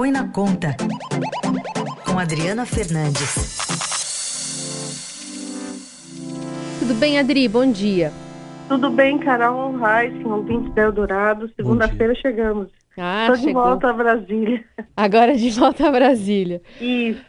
[0.00, 0.74] Põe na Conta,
[2.06, 3.58] com Adriana Fernandes.
[6.78, 7.46] Tudo bem, Adri?
[7.46, 8.10] Bom dia.
[8.66, 11.50] Tudo bem, Carol Reis, ouvinte da Eldorado.
[11.54, 12.68] Segunda-feira chegamos.
[12.96, 13.62] Ah, Estou de chegou.
[13.62, 14.64] volta a Brasília.
[14.96, 16.62] Agora de volta a Brasília.
[16.80, 17.20] Isso.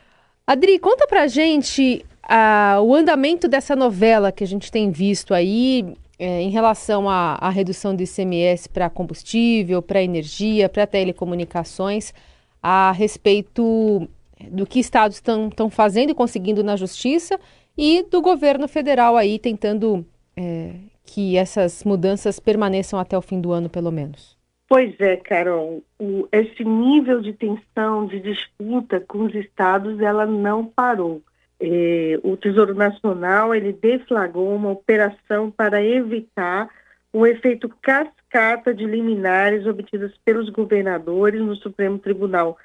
[0.47, 5.93] Adri, conta pra gente ah, o andamento dessa novela que a gente tem visto aí
[6.17, 12.13] eh, em relação à, à redução do ICMS para combustível, para energia, para telecomunicações,
[12.61, 14.07] a respeito
[14.49, 17.39] do que estados estão fazendo e conseguindo na justiça
[17.77, 20.75] e do governo federal aí tentando eh,
[21.05, 24.37] que essas mudanças permaneçam até o fim do ano, pelo menos.
[24.67, 25.83] Pois é, Carol.
[25.99, 31.21] O, esse nível de tensão, de disputa com os estados, ela não parou.
[31.59, 36.69] É, o Tesouro Nacional ele deflagrou uma operação para evitar
[37.13, 42.57] o efeito cascata de liminares obtidas pelos governadores no Supremo Tribunal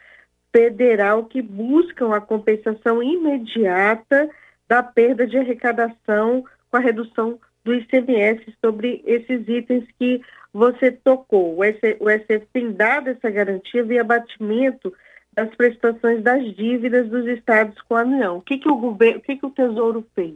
[0.54, 4.30] Federal que buscam a compensação imediata
[4.68, 11.58] da perda de arrecadação com a redução do ICMS sobre esses itens que você tocou.
[11.58, 14.92] O SF tem dado essa garantia via abatimento
[15.32, 18.38] das prestações das dívidas dos estados com a União.
[18.38, 20.34] O que, que, o, governo, o, que, que o Tesouro fez?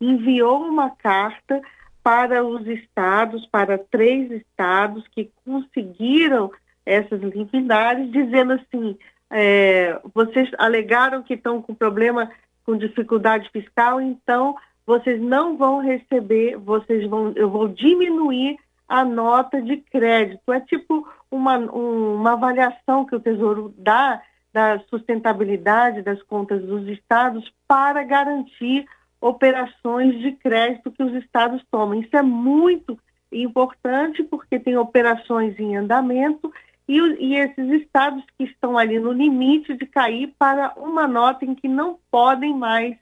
[0.00, 1.62] Enviou uma carta
[2.04, 6.52] para os estados, para três estados que conseguiram
[6.84, 8.98] essas liminares, dizendo assim,
[9.30, 12.30] é, vocês alegaram que estão com problema
[12.66, 14.54] com dificuldade fiscal, então
[14.86, 20.52] vocês não vão receber, vocês vão, eu vou diminuir a nota de crédito.
[20.52, 24.20] É tipo uma, um, uma avaliação que o Tesouro dá
[24.52, 28.84] da sustentabilidade das contas dos estados para garantir
[29.24, 31.98] operações de crédito que os estados tomam.
[31.98, 32.98] Isso é muito
[33.32, 36.52] importante porque tem operações em andamento
[36.86, 41.54] e, e esses estados que estão ali no limite de cair para uma nota em
[41.54, 42.96] que não podem mais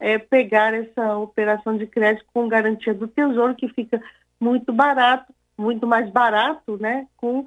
[0.00, 4.02] é, pegar essa operação de crédito com garantia do Tesouro, que fica
[4.40, 7.46] muito barato, muito mais barato, né, com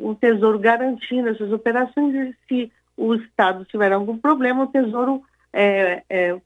[0.00, 2.14] o Tesouro garantindo essas operações.
[2.14, 5.22] E se o Estado tiver algum problema, o Tesouro
[5.52, 6.40] é, é,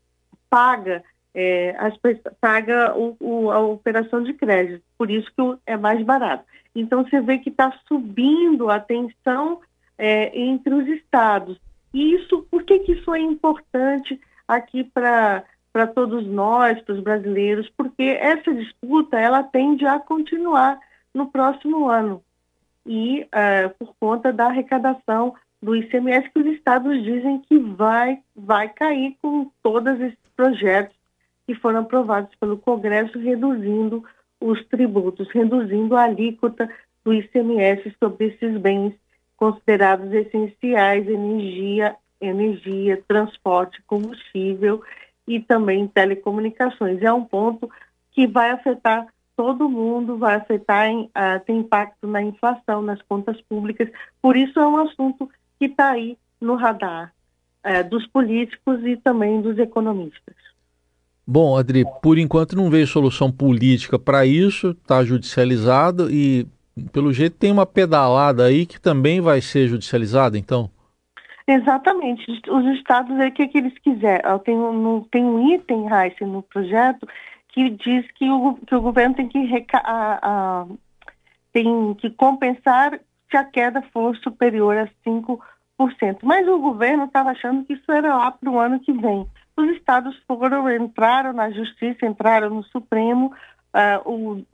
[0.50, 1.04] paga,
[1.34, 1.94] é, as,
[2.40, 6.44] paga o, o, a operação de crédito, por isso que é mais barato.
[6.74, 9.60] Então, você vê que está subindo a tensão
[9.98, 11.58] é, entre os estados.
[11.92, 17.00] E isso, por que, que isso é importante aqui para para todos nós, para os
[17.00, 20.78] brasileiros, porque essa disputa ela tende a continuar
[21.14, 22.22] no próximo ano
[22.84, 28.68] e uh, por conta da arrecadação do ICMS que os estados dizem que vai vai
[28.68, 30.94] cair com todos esses projetos
[31.52, 34.02] que foram aprovados pelo Congresso, reduzindo
[34.40, 36.68] os tributos, reduzindo a alíquota
[37.04, 38.94] do ICMS sobre esses bens
[39.36, 44.82] considerados essenciais, energia, energia, transporte, combustível
[45.26, 47.02] e também telecomunicações.
[47.02, 47.70] É um ponto
[48.12, 53.40] que vai afetar todo mundo, vai afetar, em, uh, tem impacto na inflação, nas contas
[53.42, 53.90] públicas.
[54.20, 57.12] Por isso é um assunto que está aí no radar
[57.64, 60.51] uh, dos políticos e também dos economistas.
[61.26, 66.46] Bom, Adri, por enquanto não veio solução política para isso, está judicializado e,
[66.92, 70.68] pelo jeito, tem uma pedalada aí que também vai ser judicializada, então?
[71.46, 72.24] Exatamente.
[72.48, 74.22] Os estados, o que, que eles quiserem.
[74.44, 77.06] Tem um, tem um item, Raíssa, no projeto
[77.48, 80.66] que diz que o, que o governo tem que, reca, a, a,
[81.52, 82.98] tem que compensar
[83.30, 85.38] se a queda for superior a 5%.
[86.22, 89.26] Mas o governo estava achando que isso era lá para o ano que vem.
[89.56, 93.32] Os estados foram, entraram na justiça, entraram no Supremo.
[93.74, 94.46] Uh, o, uh,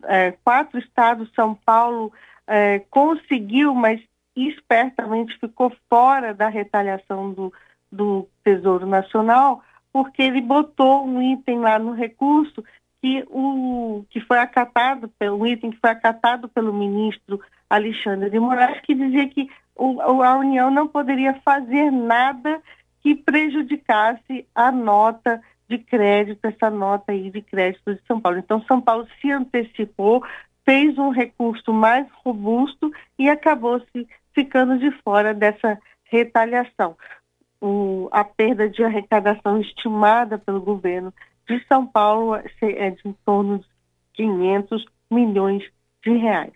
[0.45, 4.01] quatro estados, São Paulo, uh, conseguiu, mas
[4.37, 7.53] espertamente ficou fora da retaliação do,
[7.91, 12.63] do Tesouro Nacional, porque ele botou um item lá no recurso
[13.01, 18.81] que, o, que foi acatado, um item que foi acatado pelo ministro Alexandre de Moraes,
[18.81, 22.61] que dizia que o, a União não poderia fazer nada
[23.03, 28.39] que prejudicasse a nota de crédito, essa nota aí de crédito de São Paulo.
[28.39, 30.25] Então, São Paulo se antecipou,
[30.65, 36.97] fez um recurso mais robusto e acabou se ficando de fora dessa retaliação.
[37.61, 41.13] O, a perda de arrecadação estimada pelo governo
[41.47, 43.67] de São Paulo é de em torno de
[44.15, 45.65] 500 milhões
[46.03, 46.53] de reais.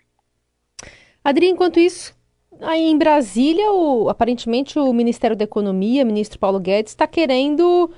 [1.23, 2.15] Adri, enquanto isso,
[2.61, 7.91] aí em Brasília, o, aparentemente o Ministério da Economia, ministro Paulo Guedes, está querendo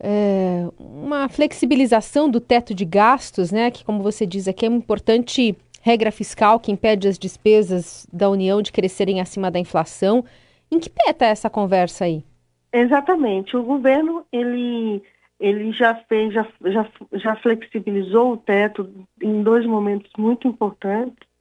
[0.00, 3.70] é, uma flexibilização do teto de gastos, né?
[3.70, 8.28] Que, como você diz aqui, é uma importante regra fiscal que impede as despesas da
[8.28, 10.24] União de crescerem acima da inflação.
[10.70, 12.24] Em que pé está essa conversa aí?
[12.72, 13.56] Exatamente.
[13.56, 15.02] O governo ele,
[15.38, 18.88] ele já fez, já, já, já flexibilizou o teto
[19.22, 21.31] em dois momentos muito importantes.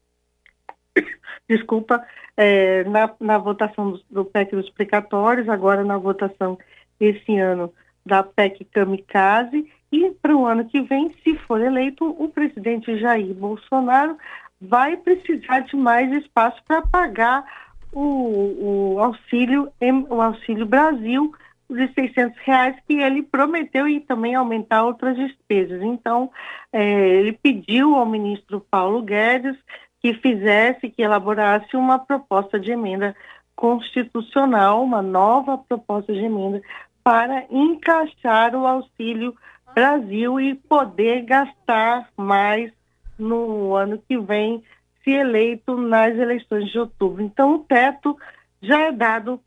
[1.49, 2.05] Desculpa,
[2.37, 6.57] é, na, na votação do, do PEC dos precatórios, agora na votação
[6.99, 7.73] esse ano
[8.05, 13.33] da PEC Kamikaze e para o ano que vem, se for eleito, o presidente Jair
[13.33, 14.17] Bolsonaro
[14.59, 17.43] vai precisar de mais espaço para pagar
[17.91, 19.71] o, o, auxílio
[20.09, 21.33] o auxílio Brasil
[21.69, 25.81] de 600 reais que ele prometeu e também aumentar outras despesas.
[25.81, 26.29] Então,
[26.71, 29.57] é, ele pediu ao ministro Paulo Guedes
[30.01, 33.15] que fizesse, que elaborasse uma proposta de emenda
[33.55, 36.61] constitucional, uma nova proposta de emenda
[37.03, 39.35] para encaixar o auxílio
[39.73, 42.71] Brasil e poder gastar mais
[43.17, 44.63] no ano que vem,
[45.03, 47.23] se eleito nas eleições de outubro.
[47.23, 48.17] Então, o teto
[48.61, 49.39] já é dado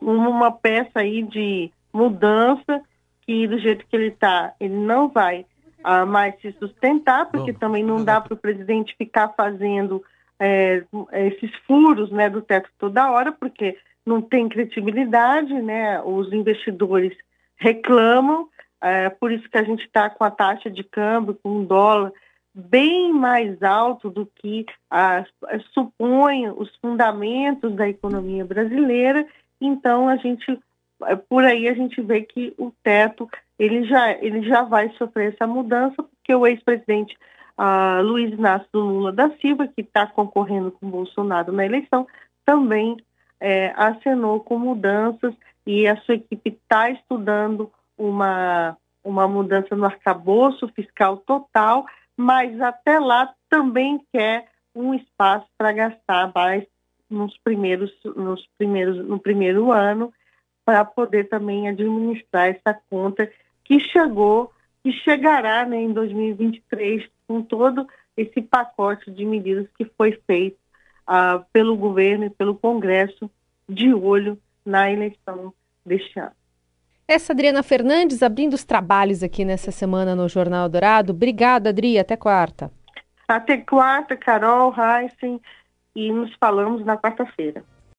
[0.00, 2.82] uma peça aí de mudança
[3.22, 5.46] que, do jeito que ele está, ele não vai
[5.84, 10.02] uh, mais se sustentar, porque Bom, também não dá para o presidente ficar fazendo
[10.38, 16.00] é, esses furos né, do teto toda hora, porque não tem credibilidade, né?
[16.02, 17.16] Os investidores
[17.56, 18.48] reclamam,
[18.80, 22.12] é, por isso que a gente está com a taxa de câmbio, com o dólar
[22.54, 25.24] bem mais alto do que a,
[25.72, 29.26] supõe os fundamentos da economia brasileira.
[29.60, 30.60] Então a gente
[31.04, 33.28] é, por aí a gente vê que o teto
[33.58, 37.16] ele já ele já vai sofrer essa mudança porque o ex-presidente
[37.58, 42.06] uh, Luiz Inácio Lula da Silva que está concorrendo com Bolsonaro na eleição
[42.44, 42.96] também
[43.40, 45.34] é, acenou com mudanças
[45.66, 51.86] e a sua equipe está estudando uma uma mudança no arcabouço fiscal total
[52.16, 56.64] mas até lá também quer um espaço para gastar mais
[57.08, 60.12] nos primeiros, nos primeiros, no primeiro ano,
[60.64, 63.30] para poder também administrar essa conta
[63.64, 64.52] que chegou
[64.84, 70.58] e chegará né, em 2023 com todo esse pacote de medidas que foi feito
[71.08, 73.30] uh, pelo governo e pelo Congresso
[73.68, 75.52] de olho na eleição
[75.84, 76.32] deste ano.
[77.06, 81.12] Essa Adriana Fernandes abrindo os trabalhos aqui nessa semana no Jornal Dourado.
[81.12, 81.98] Obrigada, Adri.
[81.98, 82.70] Até quarta.
[83.28, 85.40] Até quarta, Carol, Heisen,
[85.94, 87.62] e nos falamos na quarta-feira.